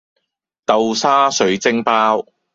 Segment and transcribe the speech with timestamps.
[0.65, 2.25] 豆沙水晶包